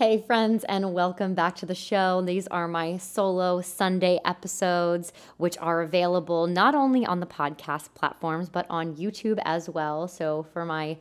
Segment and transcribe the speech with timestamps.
[0.00, 2.22] Hey, friends, and welcome back to the show.
[2.22, 8.48] These are my solo Sunday episodes, which are available not only on the podcast platforms,
[8.48, 10.08] but on YouTube as well.
[10.08, 10.96] So, for my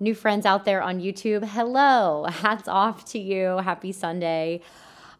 [0.00, 3.58] new friends out there on YouTube, hello, hats off to you.
[3.58, 4.60] Happy Sunday.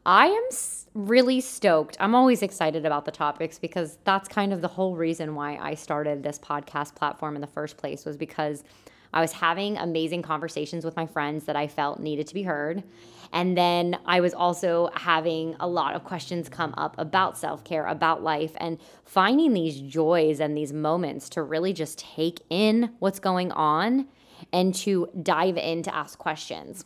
[0.05, 0.48] I am
[0.92, 1.96] really stoked.
[2.00, 5.74] I'm always excited about the topics because that's kind of the whole reason why I
[5.74, 8.64] started this podcast platform in the first place, was because
[9.12, 12.82] I was having amazing conversations with my friends that I felt needed to be heard.
[13.32, 17.86] And then I was also having a lot of questions come up about self care,
[17.86, 23.18] about life, and finding these joys and these moments to really just take in what's
[23.18, 24.06] going on
[24.52, 26.84] and to dive in to ask questions.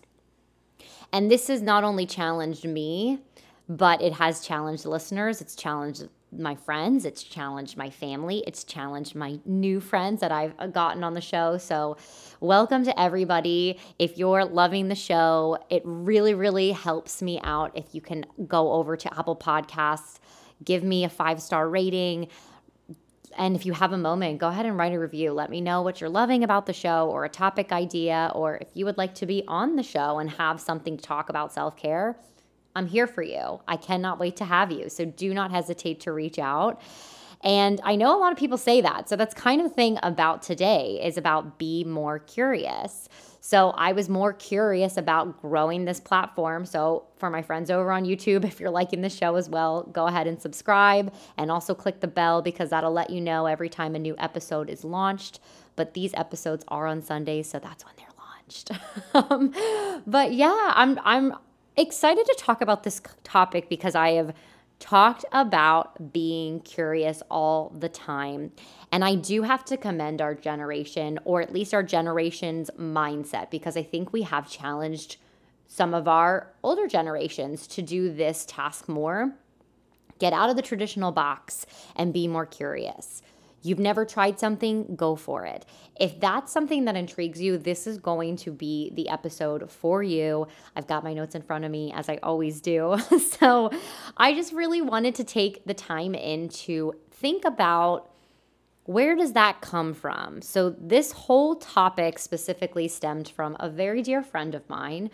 [1.13, 3.21] And this has not only challenged me,
[3.69, 5.41] but it has challenged listeners.
[5.41, 10.55] It's challenged my friends, it's challenged my family, it's challenged my new friends that I've
[10.59, 11.59] uh, gotten on the show.
[11.59, 11.97] So,
[12.41, 13.79] welcome to everybody.
[13.99, 18.73] If you're loving the show, it really, really helps me out if you can go
[18.73, 20.19] over to Apple Podcasts,
[20.65, 22.29] give me a five star rating.
[23.39, 25.33] And if you have a moment, go ahead and write a review.
[25.33, 28.69] Let me know what you're loving about the show or a topic idea, or if
[28.75, 31.77] you would like to be on the show and have something to talk about self
[31.77, 32.17] care
[32.77, 33.61] I'm here for you.
[33.67, 34.89] I cannot wait to have you.
[34.89, 36.81] So do not hesitate to reach out.
[37.43, 39.09] And I know a lot of people say that.
[39.09, 43.09] So that's kind of the thing about today is about be more curious.
[43.41, 46.67] So I was more curious about growing this platform.
[46.67, 50.07] So for my friends over on YouTube, if you're liking the show as well, go
[50.07, 53.95] ahead and subscribe and also click the bell because that'll let you know every time
[53.95, 55.41] a new episode is launched.
[55.77, 58.71] But these episodes are on Sundays, so that's when they're launched.
[59.15, 61.35] um, but yeah, I'm I'm
[61.77, 64.35] excited to talk about this topic because I have
[64.79, 68.53] talked about being curious all the time.
[68.93, 73.77] And I do have to commend our generation, or at least our generation's mindset, because
[73.77, 75.17] I think we have challenged
[75.67, 79.35] some of our older generations to do this task more.
[80.19, 83.23] Get out of the traditional box and be more curious.
[83.67, 85.67] You've never tried something, go for it.
[85.99, 90.47] If that's something that intrigues you, this is going to be the episode for you.
[90.77, 92.97] I've got my notes in front of me, as I always do.
[93.41, 93.71] so
[94.17, 98.11] I just really wanted to take the time in to think about
[98.85, 100.41] where does that come from?
[100.43, 105.11] So, this whole topic specifically stemmed from a very dear friend of mine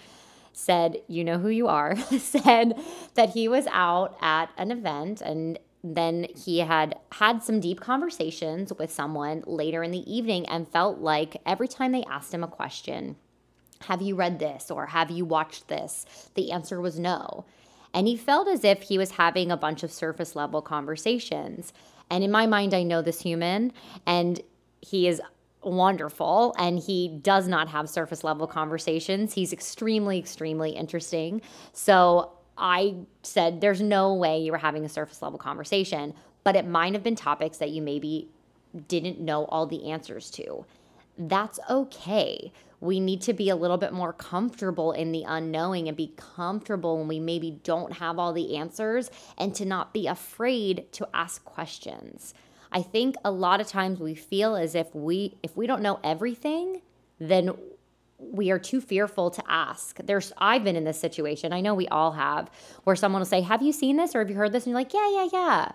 [0.52, 2.78] said, you know who you are, said
[3.14, 8.72] that he was out at an event and then he had had some deep conversations
[8.78, 12.48] with someone later in the evening and felt like every time they asked him a
[12.48, 13.16] question,
[13.82, 16.06] have you read this or have you watched this?
[16.34, 17.44] The answer was no.
[17.92, 21.72] And he felt as if he was having a bunch of surface level conversations.
[22.10, 23.72] And in my mind, I know this human
[24.06, 24.40] and
[24.80, 25.20] he is
[25.62, 29.34] wonderful and he does not have surface level conversations.
[29.34, 31.42] He's extremely, extremely interesting.
[31.72, 32.32] So
[32.62, 36.14] I said, there's no way you were having a surface level conversation,
[36.44, 38.28] but it might have been topics that you maybe
[38.86, 40.64] didn't know all the answers to.
[41.18, 42.52] That's okay.
[42.80, 46.98] We need to be a little bit more comfortable in the unknowing and be comfortable
[46.98, 51.44] when we maybe don't have all the answers and to not be afraid to ask
[51.44, 52.32] questions.
[52.70, 55.98] I think a lot of times we feel as if we if we don't know
[56.02, 56.80] everything,
[57.18, 57.52] then
[58.30, 59.98] we are too fearful to ask.
[60.04, 61.52] There's I've been in this situation.
[61.52, 62.50] I know we all have
[62.84, 64.80] where someone will say, "Have you seen this or have you heard this?" and you're
[64.80, 65.72] like, "Yeah, yeah, yeah."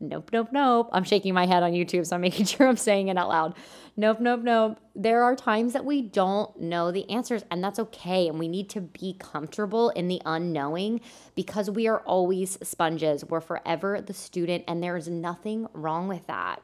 [0.00, 0.90] Nope, nope, nope.
[0.92, 3.54] I'm shaking my head on YouTube, so I'm making sure I'm saying it out loud.
[3.96, 4.78] Nope, nope, nope.
[4.96, 8.28] There are times that we don't know the answers, and that's okay.
[8.28, 11.00] And we need to be comfortable in the unknowing
[11.34, 13.24] because we are always sponges.
[13.24, 16.62] We're forever the student, and there's nothing wrong with that.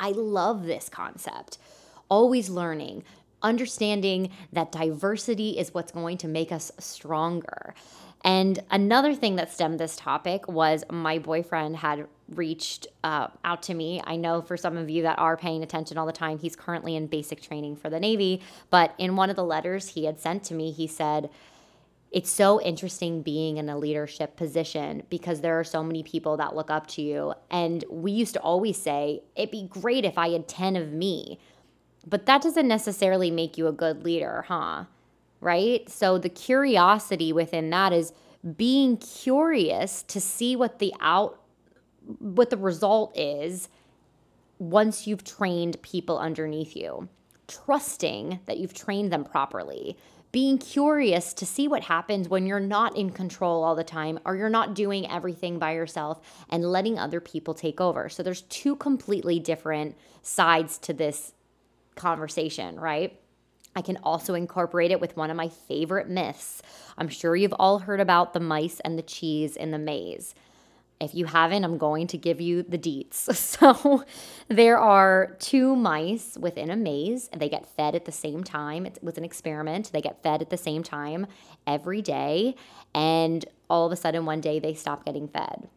[0.00, 1.58] I love this concept
[2.12, 3.02] always learning,
[3.40, 7.74] understanding that diversity is what's going to make us stronger.
[8.22, 13.74] And another thing that stemmed this topic was my boyfriend had reached uh, out to
[13.74, 14.02] me.
[14.04, 16.96] I know for some of you that are paying attention all the time, he's currently
[16.96, 18.42] in basic training for the Navy.
[18.68, 21.30] But in one of the letters he had sent to me, he said,
[22.12, 26.54] it's so interesting being in a leadership position because there are so many people that
[26.54, 27.32] look up to you.
[27.50, 31.40] And we used to always say, it'd be great if I had 10 of me.
[32.06, 34.84] But that doesn't necessarily make you a good leader, huh?
[35.40, 35.88] Right?
[35.88, 38.12] So the curiosity within that is
[38.56, 41.38] being curious to see what the out
[42.18, 43.68] what the result is
[44.58, 47.08] once you've trained people underneath you.
[47.46, 49.96] Trusting that you've trained them properly
[50.32, 54.34] being curious to see what happens when you're not in control all the time or
[54.34, 58.08] you're not doing everything by yourself and letting other people take over.
[58.08, 61.34] So there's two completely different sides to this
[61.94, 63.18] conversation, right?
[63.74, 66.62] I can also incorporate it with one of my favorite myths.
[66.98, 70.34] I'm sure you've all heard about the mice and the cheese in the maze.
[71.00, 73.28] If you haven't, I'm going to give you the deets.
[73.62, 74.04] So
[74.48, 78.86] there are two mice within a maze, and they get fed at the same time.
[78.86, 79.90] It was an experiment.
[79.92, 81.26] They get fed at the same time
[81.66, 82.54] every day,
[82.94, 85.68] and all of a sudden, one day, they stop getting fed.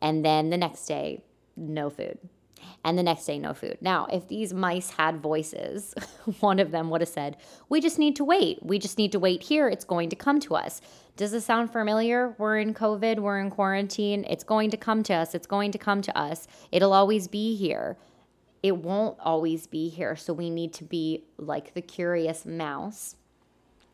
[0.00, 1.22] And then the next day,
[1.56, 2.18] no food
[2.84, 3.78] and the next day no food.
[3.80, 5.94] Now, if these mice had voices,
[6.40, 7.38] one of them would have said,
[7.68, 8.58] We just need to wait.
[8.62, 9.68] We just need to wait here.
[9.68, 10.80] It's going to come to us.
[11.16, 12.34] Does this sound familiar?
[12.38, 14.24] We're in COVID, we're in quarantine.
[14.28, 15.34] It's going to come to us.
[15.34, 16.46] It's going to come to us.
[16.70, 17.96] It'll always be here.
[18.62, 20.16] It won't always be here.
[20.16, 23.16] So we need to be like the curious mouse.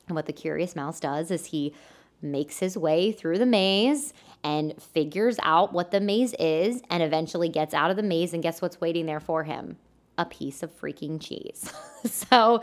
[0.08, 1.74] And what the curious mouse does is he
[2.22, 4.12] makes his way through the maze
[4.42, 8.42] and figures out what the maze is and eventually gets out of the maze and
[8.42, 9.76] guess what's waiting there for him?
[10.18, 11.72] A piece of freaking cheese.
[12.04, 12.62] so,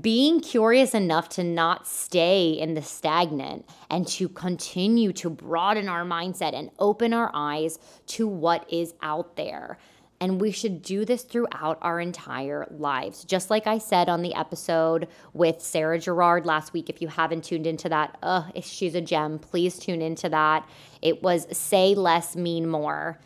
[0.00, 6.04] being curious enough to not stay in the stagnant and to continue to broaden our
[6.04, 9.78] mindset and open our eyes to what is out there.
[10.20, 13.24] And we should do this throughout our entire lives.
[13.24, 16.88] Just like I said on the episode with Sarah Gerard last week.
[16.88, 19.38] If you haven't tuned into that, uh, she's a gem.
[19.38, 20.66] Please tune into that.
[21.02, 23.20] It was Say Less, Mean More,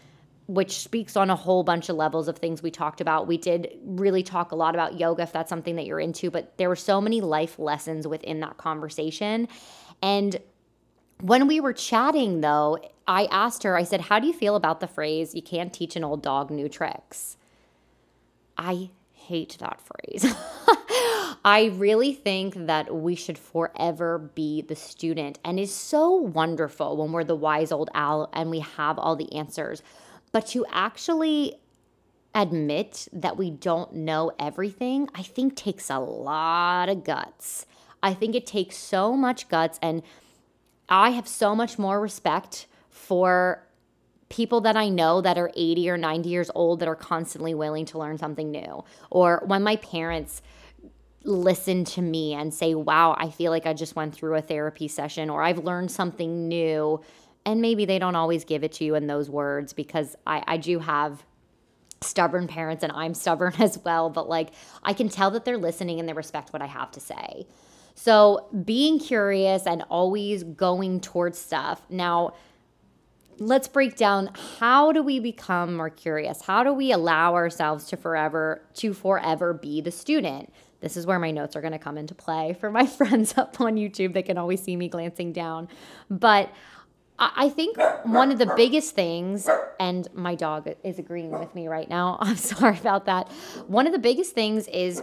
[0.49, 3.29] which speaks on a whole bunch of levels of things we talked about.
[3.29, 6.57] We did really talk a lot about yoga if that's something that you're into, but
[6.59, 9.47] there were so many life lessons within that conversation.
[10.03, 10.41] And
[11.23, 14.81] when we were chatting, though, I asked her, I said, How do you feel about
[14.81, 17.37] the phrase, you can't teach an old dog new tricks?
[18.57, 20.25] I hate that phrase.
[21.45, 25.39] I really think that we should forever be the student.
[25.45, 29.33] And it's so wonderful when we're the wise old owl and we have all the
[29.35, 29.83] answers.
[30.33, 31.55] But to actually
[32.35, 37.67] admit that we don't know everything, I think takes a lot of guts.
[38.03, 40.03] I think it takes so much guts and
[40.91, 43.65] I have so much more respect for
[44.29, 47.85] people that I know that are 80 or 90 years old that are constantly willing
[47.87, 48.85] to learn something new.
[49.11, 50.43] Or when my parents
[51.25, 54.89] listen to me and say, wow, I feel like I just went through a therapy
[54.89, 57.01] session or I've learned something new.
[57.45, 60.57] And maybe they don't always give it to you in those words because I, I
[60.57, 61.25] do have
[62.01, 64.11] stubborn parents and I'm stubborn as well.
[64.11, 64.51] But like,
[64.83, 67.47] I can tell that they're listening and they respect what I have to say.
[68.03, 71.83] So being curious and always going towards stuff.
[71.91, 72.33] Now,
[73.37, 76.41] let's break down how do we become more curious?
[76.41, 80.51] How do we allow ourselves to forever to forever be the student?
[80.81, 83.61] This is where my notes are going to come into play for my friends up
[83.61, 84.15] on YouTube.
[84.15, 85.69] They can always see me glancing down.
[86.09, 86.51] But
[87.19, 89.47] I think one of the biggest things,
[89.79, 92.17] and my dog is agreeing with me right now.
[92.23, 93.31] I'm sorry about that.
[93.67, 95.03] One of the biggest things is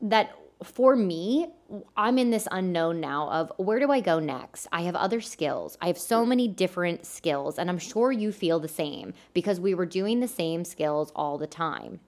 [0.00, 1.48] that for me,
[1.96, 4.68] I'm in this unknown now of where do I go next?
[4.70, 5.76] I have other skills.
[5.80, 9.74] I have so many different skills, and I'm sure you feel the same because we
[9.74, 12.00] were doing the same skills all the time.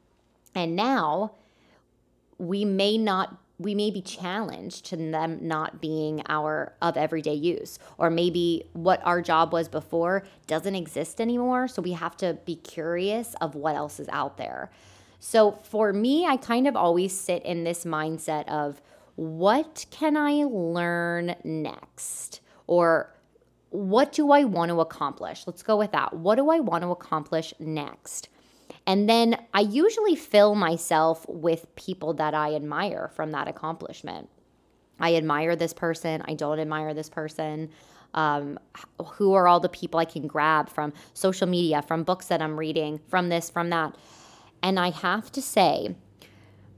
[0.54, 1.32] And now
[2.38, 7.80] we may not we may be challenged to them not being our of everyday use
[7.98, 12.54] or maybe what our job was before doesn't exist anymore so we have to be
[12.54, 14.70] curious of what else is out there
[15.20, 18.80] so for me, I kind of always sit in this mindset of
[19.18, 22.40] what can I learn next?
[22.68, 23.12] Or
[23.70, 25.44] what do I want to accomplish?
[25.44, 26.14] Let's go with that.
[26.14, 28.28] What do I want to accomplish next?
[28.86, 34.28] And then I usually fill myself with people that I admire from that accomplishment.
[35.00, 36.22] I admire this person.
[36.28, 37.70] I don't admire this person.
[38.14, 38.56] Um,
[39.04, 42.56] who are all the people I can grab from social media, from books that I'm
[42.56, 43.96] reading, from this, from that?
[44.62, 45.96] And I have to say,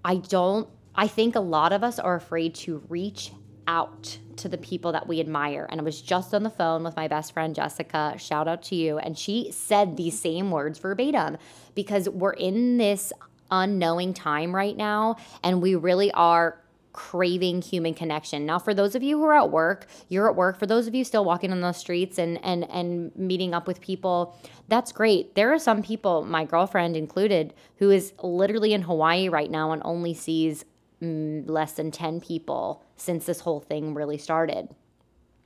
[0.02, 3.32] I don't, I think a lot of us are afraid to reach
[3.66, 5.66] out to the people that we admire.
[5.70, 8.14] And I was just on the phone with my best friend, Jessica.
[8.18, 8.99] Shout out to you.
[8.99, 11.37] And she said these same words verbatim
[11.75, 13.12] because we're in this
[13.50, 15.16] unknowing time right now.
[15.44, 16.61] And we really are
[16.92, 18.44] craving human connection.
[18.44, 20.59] Now for those of you who are at work, you're at work.
[20.59, 23.80] For those of you still walking on the streets and and and meeting up with
[23.80, 24.37] people,
[24.68, 25.35] that's great.
[25.35, 29.80] There are some people, my girlfriend included, who is literally in Hawaii right now and
[29.85, 30.64] only sees
[31.00, 34.69] less than 10 people since this whole thing really started.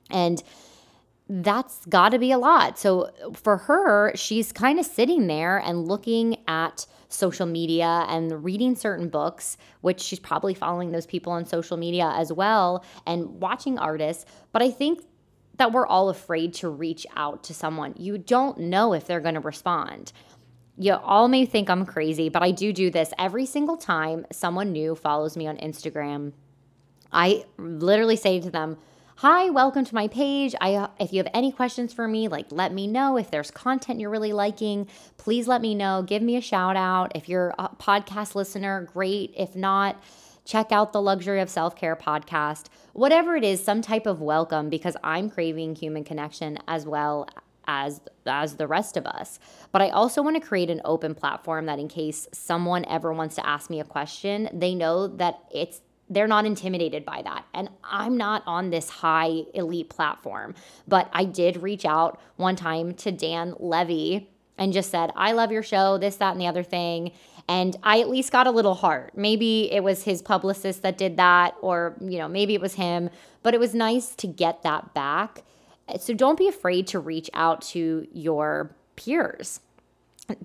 [0.09, 0.43] And
[1.27, 2.77] that's got to be a lot.
[2.77, 8.75] So for her, she's kind of sitting there and looking at social media and reading
[8.75, 13.79] certain books, which she's probably following those people on social media as well and watching
[13.79, 14.25] artists.
[14.51, 15.03] But I think
[15.57, 17.93] that we're all afraid to reach out to someone.
[17.97, 20.11] You don't know if they're going to respond.
[20.77, 24.73] You all may think I'm crazy, but I do do this every single time someone
[24.73, 26.33] new follows me on Instagram.
[27.13, 28.77] I literally say to them,
[29.15, 30.53] hi, welcome to my page.
[30.59, 33.15] I if you have any questions for me, like let me know.
[33.15, 36.03] If there's content you're really liking, please let me know.
[36.03, 37.13] Give me a shout out.
[37.15, 39.33] If you're a podcast listener, great.
[39.37, 40.03] If not,
[40.43, 42.65] check out the Luxury of Self Care podcast.
[42.91, 47.29] Whatever it is, some type of welcome because I'm craving human connection as well
[47.67, 49.39] as as the rest of us.
[49.71, 53.35] But I also want to create an open platform that in case someone ever wants
[53.35, 57.45] to ask me a question, they know that it's they're not intimidated by that.
[57.53, 60.53] And I'm not on this high elite platform,
[60.87, 65.51] but I did reach out one time to Dan Levy and just said, I love
[65.51, 67.11] your show, this, that, and the other thing.
[67.47, 69.11] And I at least got a little heart.
[69.15, 73.09] Maybe it was his publicist that did that, or, you know, maybe it was him,
[73.43, 75.43] but it was nice to get that back.
[75.99, 79.59] So don't be afraid to reach out to your peers.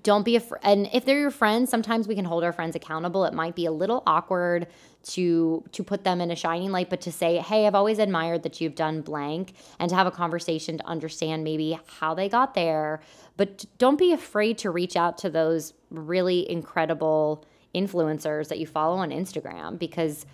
[0.03, 3.25] Don't be afraid and if they're your friends sometimes we can hold our friends accountable.
[3.25, 4.67] It might be a little awkward
[5.03, 8.43] to to put them in a shining light but to say hey i've always admired
[8.43, 12.53] that you've done blank and to have a conversation to understand maybe how they got
[12.53, 13.01] there.
[13.39, 18.97] But don't be afraid to reach out to those really incredible influencers that you follow
[18.99, 20.27] on instagram because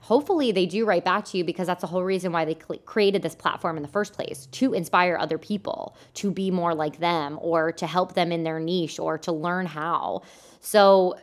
[0.00, 2.54] hopefully they do write back to you because that's the whole reason why they
[2.84, 6.98] created this platform in the first place to inspire other people to be more like
[6.98, 10.22] them or to help them in their niche or to learn how
[10.60, 11.16] so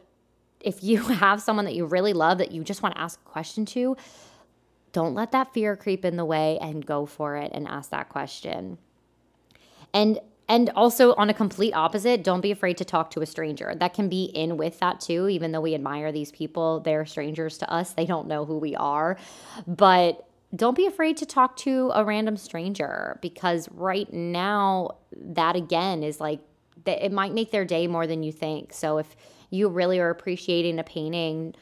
[0.59, 3.29] if you have someone that you really love that you just want to ask a
[3.29, 3.95] question to,
[4.91, 8.09] don't let that fear creep in the way and go for it and ask that
[8.09, 8.77] question.
[9.93, 13.73] And and also on a complete opposite, don't be afraid to talk to a stranger.
[13.75, 17.57] That can be in with that too, even though we admire these people, they're strangers
[17.59, 17.93] to us.
[17.93, 19.17] They don't know who we are.
[19.65, 20.25] But
[20.55, 26.21] don't be afraid to talk to a random stranger because right now that again is
[26.21, 26.39] like
[26.85, 28.71] it might make their day more than you think.
[28.71, 29.15] So if
[29.49, 31.53] you really are appreciating a painting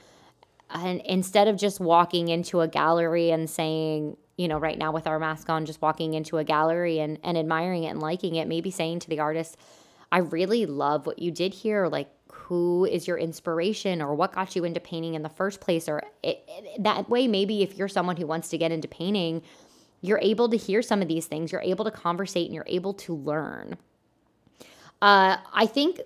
[0.70, 5.08] and instead of just walking into a gallery and saying you know right now with
[5.08, 8.48] our mask on just walking into a gallery and, and admiring it and liking it
[8.48, 9.58] maybe saying to the artist
[10.12, 14.56] i really love what you did here like who is your inspiration or what got
[14.56, 17.88] you into painting in the first place or it, it, that way maybe if you're
[17.88, 19.42] someone who wants to get into painting
[20.02, 22.94] you're able to hear some of these things you're able to conversate and you're able
[22.94, 23.78] to learn
[25.02, 26.00] uh, i think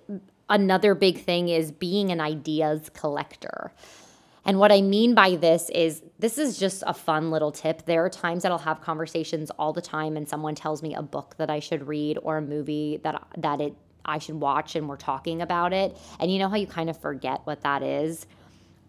[0.50, 3.72] another big thing is being an ideas collector.
[4.44, 7.84] And what I mean by this is this is just a fun little tip.
[7.84, 11.02] There are times that I'll have conversations all the time and someone tells me a
[11.02, 14.88] book that I should read or a movie that that it I should watch and
[14.88, 15.96] we're talking about it.
[16.18, 18.26] And you know how you kind of forget what that is?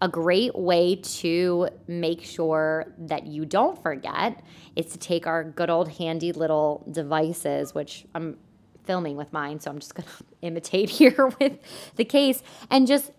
[0.02, 4.42] A great way to make sure that you don't forget
[4.76, 8.38] is to take our good old handy little devices, which I'm
[8.84, 11.60] filming with mine, so I'm just going to imitate here with
[11.96, 13.12] the case and just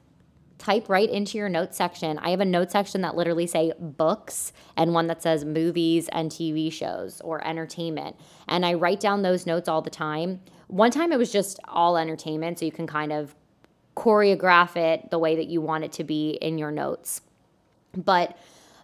[0.62, 2.18] type right into your notes section.
[2.18, 6.30] I have a note section that literally say books and one that says movies and
[6.30, 8.14] TV shows or entertainment.
[8.46, 10.40] And I write down those notes all the time.
[10.68, 13.34] One time it was just all entertainment, so you can kind of
[13.96, 17.22] choreograph it the way that you want it to be in your notes.
[17.96, 18.38] But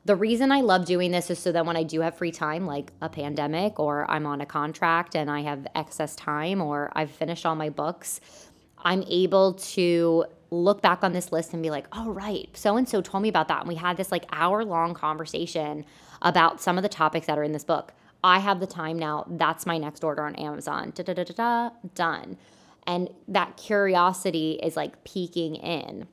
[0.05, 2.67] the reason I love doing this is so that when I do have free time,
[2.67, 7.13] like a pandemic, or I'm on a contract and I have excess time, or I've
[7.13, 8.21] finished all my books,
[8.79, 12.89] I'm able to look back on this list and be like, oh, right, so and
[12.89, 13.61] so told me about that.
[13.61, 15.85] And we had this like hour long conversation
[16.23, 17.93] about some of the topics that are in this book.
[18.25, 19.25] I have the time now.
[19.29, 20.93] That's my next order on Amazon.
[20.95, 22.37] Da da da da da, done.
[22.87, 26.09] And that curiosity is like peeking in.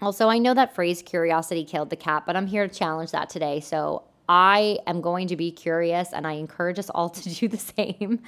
[0.00, 3.30] Also, I know that phrase curiosity killed the cat, but I'm here to challenge that
[3.30, 3.58] today.
[3.58, 7.58] So I am going to be curious and I encourage us all to do the
[7.58, 8.20] same.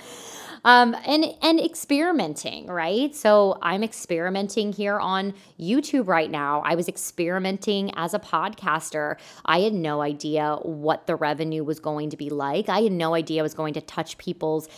[0.65, 3.15] Um, and and experimenting, right?
[3.15, 6.61] So I'm experimenting here on YouTube right now.
[6.65, 9.17] I was experimenting as a podcaster.
[9.47, 12.69] I had no idea what the revenue was going to be like.
[12.69, 14.69] I had no idea I was going to touch people's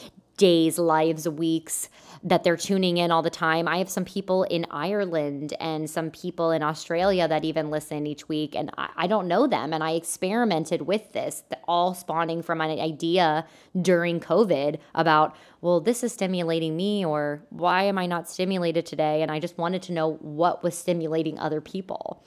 [0.42, 1.88] days, lives, weeks
[2.24, 3.68] that they're tuning in all the time.
[3.68, 8.28] I have some people in Ireland and some people in Australia that even listen each
[8.28, 9.72] week, and I, I don't know them.
[9.72, 13.46] And I experimented with this, all spawning from an idea
[13.80, 19.22] during COVID about, well, this is stimulating me, or why am I not stimulated today?
[19.22, 22.24] And I just wanted to know what was stimulating other people.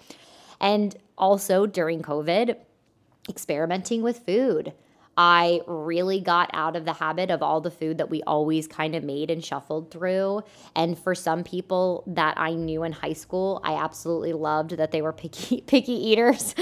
[0.62, 2.56] And also during COVID,
[3.28, 4.74] experimenting with food.
[5.18, 8.96] I really got out of the habit of all the food that we always kind
[8.96, 10.44] of made and shuffled through.
[10.76, 15.02] And for some people that I knew in high school, I absolutely loved that they
[15.02, 16.54] were picky picky eaters.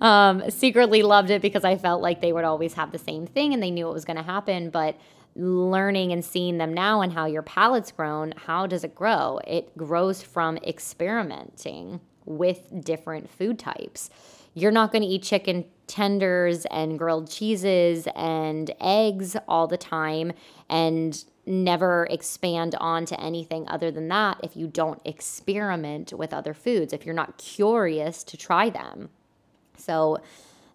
[0.00, 3.52] um, secretly loved it because I felt like they would always have the same thing
[3.52, 4.70] and they knew it was going to happen.
[4.70, 4.96] But
[5.34, 9.38] learning and seeing them now and how your palate's grown, how does it grow?
[9.46, 14.10] It grows from experimenting with different food types.
[14.56, 20.32] You're not going to eat chicken tenders and grilled cheeses and eggs all the time
[20.70, 26.54] and never expand on to anything other than that if you don't experiment with other
[26.54, 29.10] foods, if you're not curious to try them.
[29.76, 30.18] So,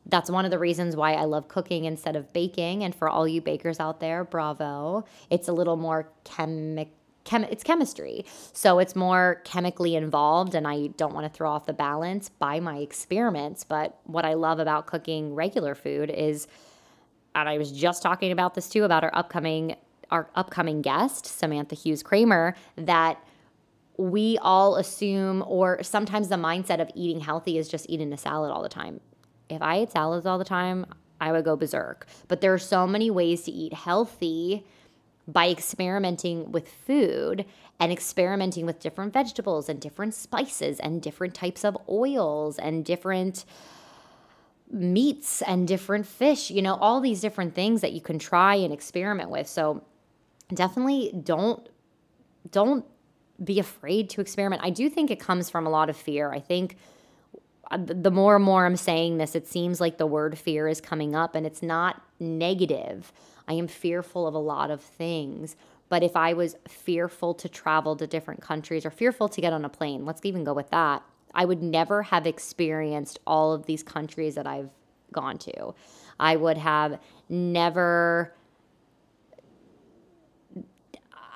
[0.05, 2.83] that's one of the reasons why I love cooking instead of baking.
[2.83, 5.05] And for all you bakers out there, bravo.
[5.29, 6.91] It's a little more chemical
[7.23, 8.25] chem- it's chemistry.
[8.53, 12.59] So it's more chemically involved, and I don't want to throw off the balance by
[12.59, 13.63] my experiments.
[13.63, 16.47] But what I love about cooking regular food is,
[17.35, 19.75] and I was just talking about this too about our upcoming
[20.09, 23.23] our upcoming guest Samantha Hughes Kramer that
[23.97, 28.51] we all assume, or sometimes the mindset of eating healthy is just eating a salad
[28.51, 28.99] all the time.
[29.49, 30.85] If I ate salads all the time,
[31.19, 32.07] I would go berserk.
[32.27, 34.65] But there are so many ways to eat healthy
[35.31, 37.45] by experimenting with food
[37.79, 43.45] and experimenting with different vegetables and different spices and different types of oils and different
[44.71, 48.71] meats and different fish, you know, all these different things that you can try and
[48.71, 49.47] experiment with.
[49.47, 49.83] So
[50.53, 51.67] definitely don't
[52.49, 52.85] don't
[53.43, 54.61] be afraid to experiment.
[54.63, 56.31] I do think it comes from a lot of fear.
[56.31, 56.77] I think
[57.69, 60.81] uh, the more and more I'm saying this, it seems like the word fear is
[60.81, 63.11] coming up and it's not negative.
[63.47, 65.55] I am fearful of a lot of things.
[65.89, 69.65] But if I was fearful to travel to different countries or fearful to get on
[69.65, 73.83] a plane, let's even go with that, I would never have experienced all of these
[73.83, 74.69] countries that I've
[75.11, 75.73] gone to.
[76.19, 78.33] I would have never.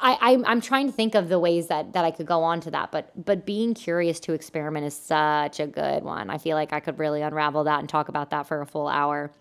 [0.02, 2.60] I, I'm, I'm trying to think of the ways that, that I could go on
[2.62, 6.30] to that, but but being curious to experiment is such a good one.
[6.30, 8.88] I feel like I could really unravel that and talk about that for a full
[8.88, 9.32] hour.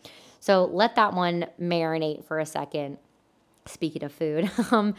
[0.45, 2.99] So let that one marinate for a second.
[3.65, 4.51] Speaking of food.
[4.71, 4.95] um,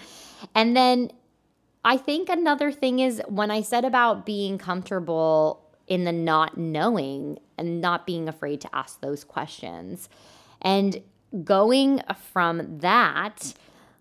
[0.56, 1.12] and then
[1.84, 7.38] I think another thing is when I said about being comfortable in the not knowing
[7.60, 10.10] and not being afraid to ask those questions.
[10.64, 11.04] And
[11.44, 13.54] going from that,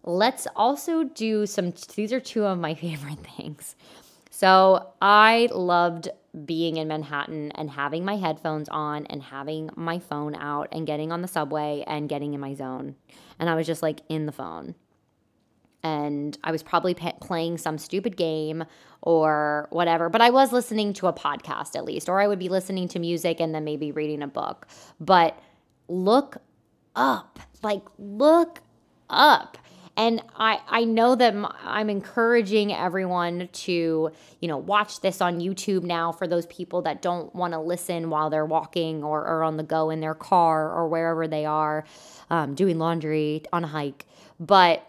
[0.03, 3.77] let's also do some, these are two of my favorite things.
[4.37, 6.09] So I loved
[6.45, 11.13] being in Manhattan and having my headphones on and having my phone out and getting
[11.13, 12.97] on the subway and getting in my zone.
[13.39, 14.75] And I was just like in the phone.
[15.85, 18.65] And I was probably playing some stupid game
[19.03, 22.49] or whatever, but I was listening to a podcast at least, or I would be
[22.49, 24.67] listening to music and then maybe reading a book.
[24.99, 25.39] But
[25.87, 26.39] look
[26.97, 28.63] up, like, look
[29.09, 29.59] up
[29.97, 35.85] and I, I know that I'm encouraging everyone to, you know, watch this on YouTube
[35.85, 39.57] now for those people that don't want to listen while they're walking or, or on
[39.57, 41.85] the go in their car or wherever they are
[42.31, 44.05] um, doing laundry on a hike.
[44.41, 44.85] But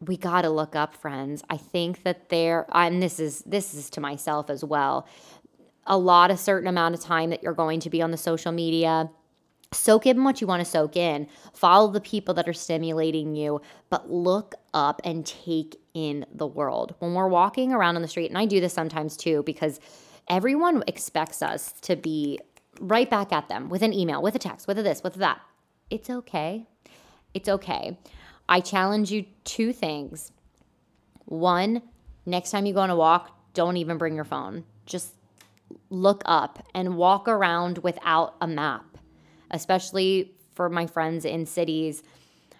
[0.00, 3.90] we got to look up friends i think that there and this is this is
[3.90, 5.06] to myself as well
[5.86, 8.52] a lot a certain amount of time that you're going to be on the social
[8.52, 9.10] media
[9.72, 11.28] soak in what you want to soak in.
[11.52, 16.94] Follow the people that are stimulating you but look up and take in the world.
[16.98, 19.80] When we're walking around on the street and i do this sometimes too because
[20.28, 22.38] everyone expects us to be
[22.80, 25.18] right back at them with an email with a text with a this with a
[25.18, 25.40] that.
[25.90, 26.66] It's okay.
[27.34, 27.98] It's okay.
[28.48, 30.32] I challenge you two things.
[31.26, 31.82] One
[32.24, 34.64] next time you go on a walk don't even bring your phone.
[34.86, 35.14] Just
[35.90, 38.98] look up and walk around without a map
[39.50, 42.02] especially for my friends in cities.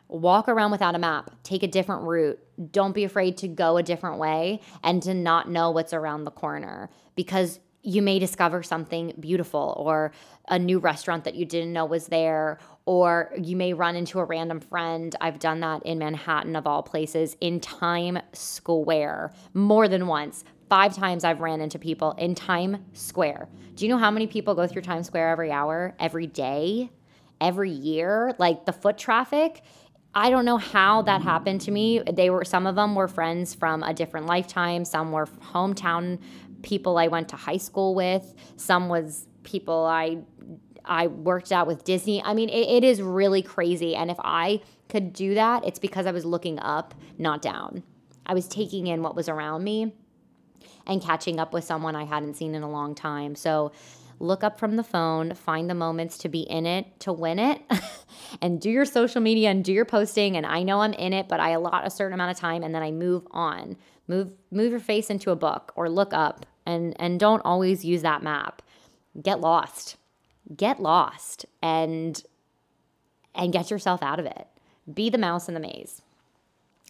[0.09, 2.39] Walk around without a map, take a different route.
[2.71, 6.31] Don't be afraid to go a different way and to not know what's around the
[6.31, 10.13] corner because you may discover something beautiful or
[10.49, 14.25] a new restaurant that you didn't know was there or you may run into a
[14.25, 15.15] random friend.
[15.21, 20.45] I've done that in Manhattan, of all places, in Times Square more than once.
[20.69, 23.49] Five times I've ran into people in Times Square.
[23.75, 26.91] Do you know how many people go through Times Square every hour, every day,
[27.41, 28.35] every year?
[28.39, 29.63] Like the foot traffic.
[30.15, 32.03] I don't know how that happened to me.
[32.13, 34.85] They were some of them were friends from a different lifetime.
[34.85, 36.19] Some were hometown
[36.63, 38.35] people I went to high school with.
[38.57, 40.19] Some was people I
[40.85, 42.23] I worked out with Disney.
[42.23, 43.95] I mean, it, it is really crazy.
[43.95, 47.83] And if I could do that, it's because I was looking up, not down.
[48.27, 49.93] I was taking in what was around me
[50.89, 53.35] and catching up with someone I hadn't seen in a long time.
[53.35, 53.73] So
[54.19, 57.61] look up from the phone, find the moments to be in it, to win it,
[58.43, 60.37] and do your social media and do your posting.
[60.37, 62.75] And I know I'm in it, but I allot a certain amount of time and
[62.75, 63.77] then I move on.
[64.09, 68.03] Move move your face into a book or look up and and don't always use
[68.03, 68.63] that map.
[69.23, 69.99] Get lost
[70.57, 72.23] get lost and
[73.35, 74.47] and get yourself out of it.
[74.93, 76.03] Be the mouse in the maze.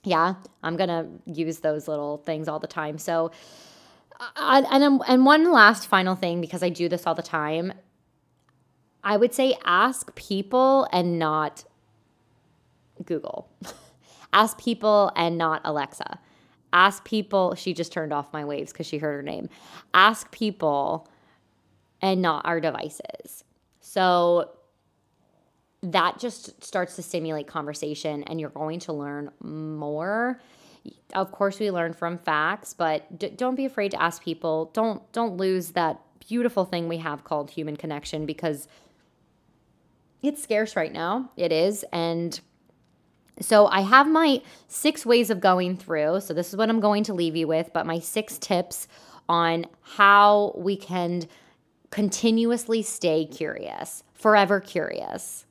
[0.05, 2.97] Yeah, I'm going to use those little things all the time.
[2.97, 3.33] So
[4.21, 7.73] I, and and one last final thing because I do this all the time.
[9.05, 11.65] I would say ask people and not
[13.05, 13.49] Google.
[14.33, 16.19] ask people and not Alexa.
[16.73, 19.49] Ask people, she just turned off my waves because she heard her name.
[19.95, 21.09] Ask people
[22.03, 23.45] and not our devices.
[23.81, 24.51] So
[25.83, 30.41] that just starts to stimulate conversation and you're going to learn more.
[31.15, 34.71] Of course we learn from facts, but d- don't be afraid to ask people.
[34.75, 38.69] Don't don't lose that beautiful thing we have called human connection because
[40.23, 41.31] it's scarce right now.
[41.37, 42.39] It is and
[43.41, 46.21] so I have my six ways of going through.
[46.21, 48.89] So this is what I'm going to leave you with, but my six tips
[49.29, 51.23] on how we can
[51.91, 55.47] continuously stay curious, forever curious.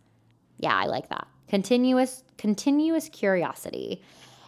[0.60, 1.28] Yeah, I like that.
[1.48, 4.02] Continuous continuous curiosity.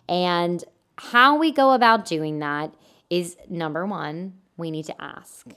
[0.09, 0.63] And
[0.97, 2.73] how we go about doing that
[3.09, 5.47] is number 1, we need to ask.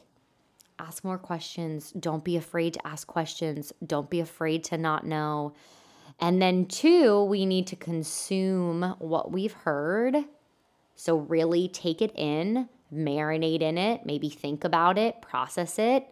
[0.78, 1.90] Ask more questions.
[1.92, 3.72] Don't be afraid to ask questions.
[3.84, 5.54] Don't be afraid to not know.
[6.20, 10.16] And then two, we need to consume what we've heard.
[10.94, 16.06] So really take it in, marinate in it, maybe think about it, process it,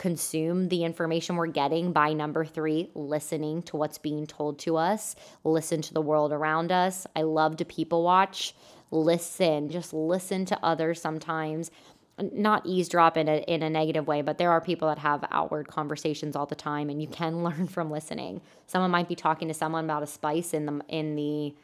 [0.00, 5.14] consume the information we're getting by number three, listening to what's being told to us,
[5.44, 7.06] listen to the world around us.
[7.14, 8.54] I love to people watch,
[8.90, 11.70] listen, just listen to others sometimes.
[12.18, 15.68] Not eavesdrop in a, in a negative way, but there are people that have outward
[15.68, 18.40] conversations all the time, and you can learn from listening.
[18.66, 21.54] Someone might be talking to someone about a spice in the in the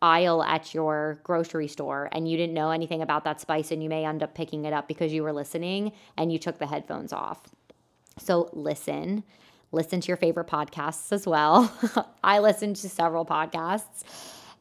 [0.00, 3.88] aisle at your grocery store and you didn't know anything about that spice and you
[3.88, 7.12] may end up picking it up because you were listening and you took the headphones
[7.12, 7.42] off.
[8.18, 9.24] So listen,
[9.72, 11.72] listen to your favorite podcasts as well.
[12.24, 14.02] I listen to several podcasts.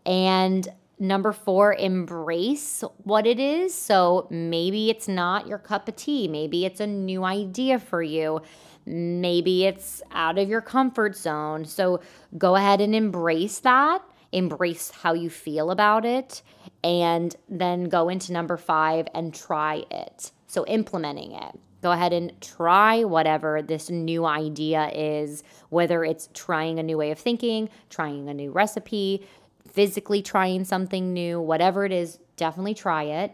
[0.06, 0.68] And
[1.00, 3.74] number four, embrace what it is.
[3.74, 6.28] So maybe it's not your cup of tea.
[6.28, 8.42] Maybe it's a new idea for you.
[8.86, 11.66] Maybe it's out of your comfort zone.
[11.66, 12.00] So
[12.38, 14.02] go ahead and embrace that.
[14.32, 16.42] Embrace how you feel about it.
[16.84, 20.32] And then go into number five and try it.
[20.48, 21.60] So implementing it.
[21.82, 27.12] Go ahead and try whatever this new idea is, whether it's trying a new way
[27.12, 29.28] of thinking, trying a new recipe,
[29.70, 33.34] physically trying something new, whatever it is, definitely try it.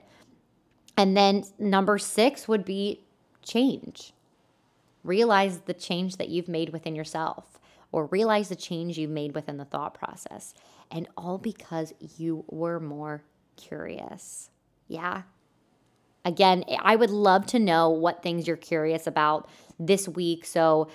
[0.97, 3.01] And then number six would be
[3.41, 4.13] change.
[5.03, 7.60] Realize the change that you've made within yourself,
[7.91, 10.53] or realize the change you've made within the thought process.
[10.91, 13.23] And all because you were more
[13.56, 14.49] curious.
[14.88, 15.23] Yeah,
[16.25, 20.45] Again, I would love to know what things you're curious about this week.
[20.45, 20.89] So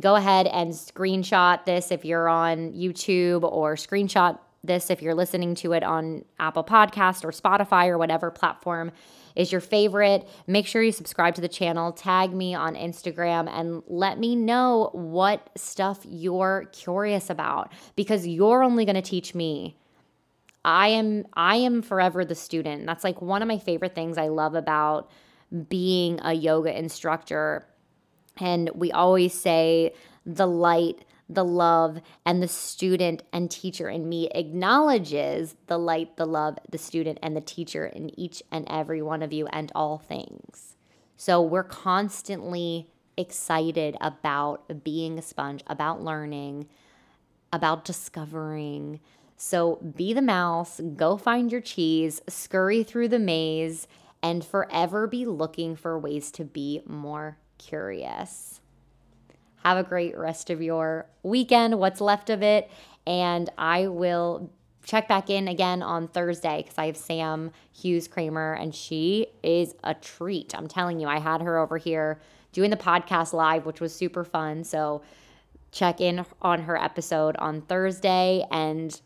[0.00, 5.54] go ahead and screenshot this if you're on YouTube or screenshot this if you're listening
[5.56, 8.92] to it on Apple Podcast or Spotify or whatever platform
[9.34, 10.28] is your favorite.
[10.46, 14.90] Make sure you subscribe to the channel, tag me on Instagram, and let me know
[14.92, 19.76] what stuff you're curious about because you're only going to teach me
[20.64, 22.86] I am I am forever the student.
[22.86, 25.10] That's like one of my favorite things I love about
[25.68, 27.66] being a yoga instructor.
[28.38, 29.94] And we always say
[30.24, 36.26] the light, the love, and the student and teacher in me acknowledges the light, the
[36.26, 39.98] love, the student, and the teacher in each and every one of you and all
[39.98, 40.76] things.
[41.16, 46.68] So we're constantly excited about being a sponge, about learning,
[47.52, 49.00] about discovering
[49.44, 53.88] so be the mouse, go find your cheese, scurry through the maze,
[54.22, 58.60] and forever be looking for ways to be more curious.
[59.64, 62.70] Have a great rest of your weekend, what's left of it.
[63.04, 64.48] And I will
[64.84, 69.74] check back in again on Thursday because I have Sam Hughes Kramer and she is
[69.82, 70.54] a treat.
[70.56, 72.20] I'm telling you, I had her over here
[72.52, 74.62] doing the podcast live, which was super fun.
[74.62, 75.02] So
[75.72, 79.00] check in on her episode on Thursday and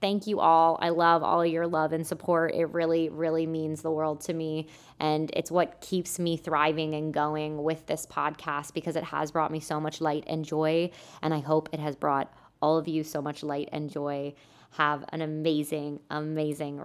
[0.00, 0.78] thank you all.
[0.80, 2.54] I love all your love and support.
[2.54, 4.68] It really, really means the world to me.
[4.98, 9.50] And it's what keeps me thriving and going with this podcast because it has brought
[9.50, 10.90] me so much light and joy.
[11.22, 12.32] And I hope it has brought
[12.62, 14.34] all of you so much light and joy.
[14.72, 16.82] Have an amazing, amazing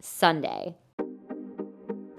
[0.00, 0.76] Sunday.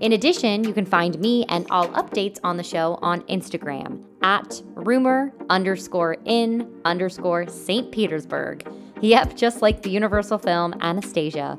[0.00, 4.62] In addition, you can find me and all updates on the show on Instagram at
[4.74, 7.90] rumor underscore in underscore St.
[7.90, 8.68] Petersburg.
[9.00, 11.58] Yep, just like the Universal film Anastasia